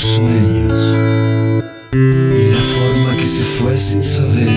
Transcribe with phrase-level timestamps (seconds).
[0.00, 0.72] sueños.
[1.92, 4.48] Y la forma que se fue sin saber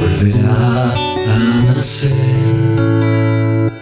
[0.00, 2.12] volverá a nacer.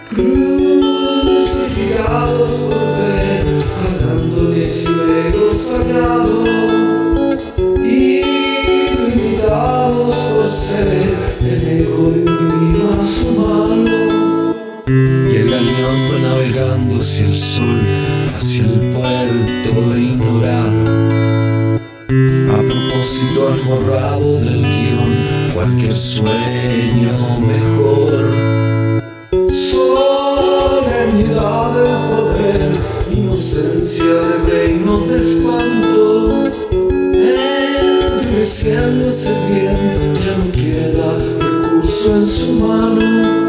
[0.09, 3.45] Crucificados por ver,
[3.87, 6.43] adándoles luego sagrado.
[7.83, 8.23] Y
[9.07, 13.97] limitados por ser el eco de un más humano
[14.87, 17.81] y el galeón navegando hacia el sol
[23.57, 28.31] han borrado del guion cualquier sueño mejor.
[29.71, 31.03] Solemnidad
[31.73, 32.71] del poder,
[33.11, 36.29] inocencia de reinos de espanto.
[38.21, 39.77] Endureciéndose bien,
[40.15, 41.07] ya no queda
[41.39, 43.46] recurso en su mano.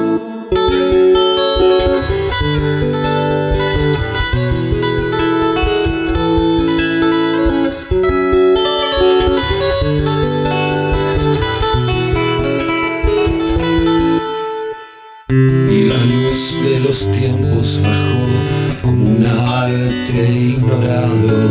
[15.31, 21.51] La luz de los tiempos bajó como un arte ignorado.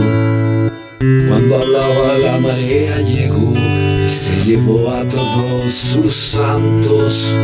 [0.99, 7.35] Cuando hablaba la marea llegó y se llevó a todos sus santos.